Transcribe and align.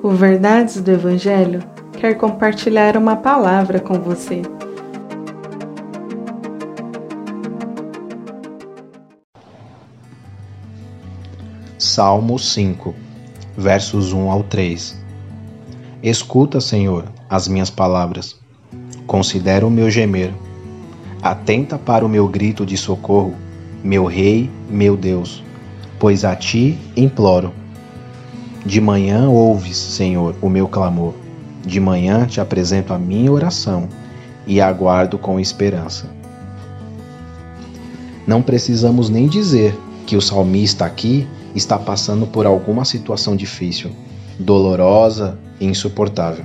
O 0.00 0.10
Verdades 0.10 0.80
do 0.80 0.92
Evangelho 0.92 1.60
quer 1.98 2.14
compartilhar 2.14 2.96
uma 2.96 3.16
palavra 3.16 3.80
com 3.80 3.94
você. 3.94 4.42
Salmo 11.76 12.38
5, 12.38 12.94
versos 13.56 14.12
1 14.12 14.30
ao 14.30 14.44
3 14.44 14.96
Escuta, 16.00 16.60
Senhor, 16.60 17.06
as 17.28 17.48
minhas 17.48 17.68
palavras. 17.68 18.38
Considera 19.04 19.66
o 19.66 19.70
meu 19.70 19.90
gemer. 19.90 20.32
Atenta 21.20 21.76
para 21.76 22.06
o 22.06 22.08
meu 22.08 22.28
grito 22.28 22.64
de 22.64 22.76
socorro, 22.76 23.34
meu 23.82 24.04
Rei, 24.04 24.48
meu 24.70 24.96
Deus, 24.96 25.42
pois 25.98 26.24
a 26.24 26.36
ti 26.36 26.78
imploro. 26.96 27.52
De 28.66 28.80
manhã 28.80 29.28
ouves, 29.28 29.76
Senhor, 29.76 30.34
o 30.42 30.48
meu 30.48 30.66
clamor. 30.66 31.14
De 31.64 31.78
manhã 31.78 32.26
te 32.26 32.40
apresento 32.40 32.92
a 32.92 32.98
minha 32.98 33.30
oração 33.30 33.88
e 34.46 34.60
aguardo 34.60 35.16
com 35.16 35.38
esperança. 35.38 36.10
Não 38.26 38.42
precisamos 38.42 39.08
nem 39.08 39.28
dizer 39.28 39.78
que 40.06 40.16
o 40.16 40.20
salmista 40.20 40.84
aqui 40.84 41.26
está 41.54 41.78
passando 41.78 42.26
por 42.26 42.46
alguma 42.46 42.84
situação 42.84 43.36
difícil, 43.36 43.90
dolorosa 44.38 45.38
e 45.60 45.66
insuportável. 45.66 46.44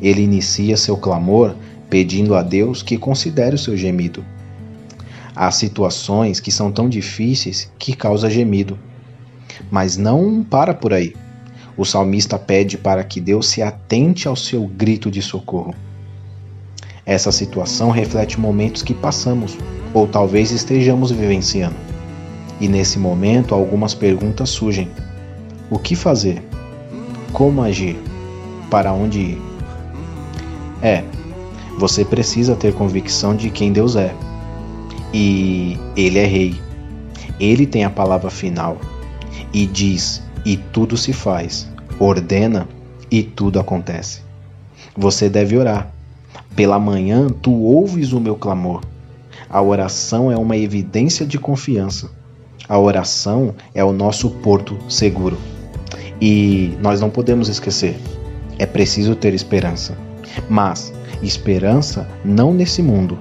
Ele 0.00 0.22
inicia 0.22 0.76
seu 0.76 0.96
clamor 0.96 1.54
pedindo 1.88 2.34
a 2.34 2.42
Deus 2.42 2.82
que 2.82 2.96
considere 2.96 3.56
o 3.56 3.58
seu 3.58 3.76
gemido. 3.76 4.24
Há 5.34 5.50
situações 5.50 6.40
que 6.40 6.52
são 6.52 6.70
tão 6.70 6.88
difíceis 6.88 7.70
que 7.78 7.94
causa 7.94 8.30
gemido 8.30 8.78
mas 9.70 9.96
não 9.96 10.44
para 10.44 10.74
por 10.74 10.92
aí. 10.92 11.14
O 11.76 11.84
salmista 11.84 12.38
pede 12.38 12.76
para 12.76 13.02
que 13.02 13.20
Deus 13.20 13.48
se 13.48 13.62
atente 13.62 14.28
ao 14.28 14.36
seu 14.36 14.66
grito 14.66 15.10
de 15.10 15.22
socorro. 15.22 15.74
Essa 17.06 17.32
situação 17.32 17.90
reflete 17.90 18.38
momentos 18.38 18.82
que 18.82 18.92
passamos, 18.92 19.56
ou 19.94 20.06
talvez 20.06 20.50
estejamos 20.50 21.10
vivenciando. 21.10 21.76
E 22.60 22.68
nesse 22.68 22.98
momento 22.98 23.54
algumas 23.54 23.94
perguntas 23.94 24.50
surgem: 24.50 24.90
o 25.70 25.78
que 25.78 25.96
fazer? 25.96 26.42
Como 27.32 27.62
agir? 27.62 27.96
Para 28.70 28.92
onde 28.92 29.20
ir? 29.20 29.42
É, 30.82 31.02
você 31.78 32.04
precisa 32.04 32.54
ter 32.54 32.74
convicção 32.74 33.34
de 33.34 33.50
quem 33.50 33.72
Deus 33.72 33.96
é. 33.96 34.14
E 35.12 35.78
Ele 35.96 36.18
é 36.18 36.26
Rei. 36.26 36.60
Ele 37.40 37.66
tem 37.66 37.84
a 37.84 37.90
palavra 37.90 38.30
final 38.30 38.76
e 39.52 39.66
diz, 39.66 40.22
e 40.44 40.56
tudo 40.56 40.96
se 40.96 41.12
faz, 41.12 41.68
ordena 41.98 42.68
e 43.10 43.22
tudo 43.22 43.58
acontece. 43.58 44.22
Você 44.96 45.28
deve 45.28 45.56
orar. 45.56 45.92
Pela 46.54 46.78
manhã 46.78 47.28
tu 47.28 47.52
ouves 47.52 48.12
o 48.12 48.20
meu 48.20 48.36
clamor. 48.36 48.82
A 49.48 49.60
oração 49.60 50.30
é 50.30 50.36
uma 50.36 50.56
evidência 50.56 51.26
de 51.26 51.38
confiança. 51.38 52.10
A 52.68 52.78
oração 52.78 53.54
é 53.74 53.84
o 53.84 53.92
nosso 53.92 54.30
porto 54.30 54.78
seguro. 54.88 55.36
E 56.20 56.76
nós 56.80 57.00
não 57.00 57.10
podemos 57.10 57.48
esquecer: 57.48 57.96
é 58.58 58.66
preciso 58.66 59.14
ter 59.14 59.34
esperança. 59.34 59.96
Mas 60.48 60.92
esperança 61.22 62.08
não 62.24 62.54
nesse 62.54 62.82
mundo, 62.82 63.18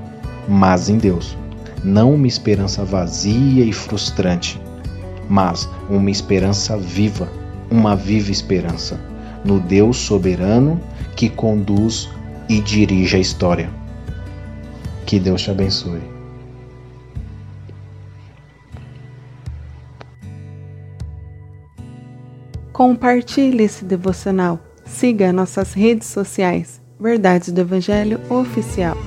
mas 0.47 0.89
em 0.89 0.97
Deus. 0.97 1.37
Não 1.83 2.13
uma 2.13 2.27
esperança 2.27 2.83
vazia 2.83 3.63
e 3.63 3.71
frustrante, 3.71 4.59
mas 5.29 5.69
uma 5.89 6.09
esperança 6.09 6.75
viva, 6.75 7.29
uma 7.69 7.95
viva 7.95 8.31
esperança 8.31 8.99
no 9.45 9.59
Deus 9.59 9.97
soberano 9.97 10.81
que 11.15 11.29
conduz 11.29 12.09
e 12.49 12.59
dirige 12.59 13.15
a 13.15 13.19
história. 13.19 13.69
Que 15.05 15.19
Deus 15.19 15.41
te 15.41 15.51
abençoe. 15.51 16.01
Compartilhe 22.73 23.63
esse 23.63 23.83
devocional. 23.83 24.59
Siga 24.85 25.33
nossas 25.33 25.73
redes 25.73 26.07
sociais. 26.07 26.81
Verdades 26.99 27.51
do 27.51 27.61
Evangelho 27.61 28.19
Oficial. 28.29 28.97